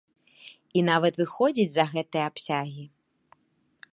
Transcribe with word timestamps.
І 0.79 0.81
нават 0.87 1.13
выходзіць 1.21 1.69
за 1.75 1.85
гэтыя 1.93 2.23
абсягі. 2.33 2.83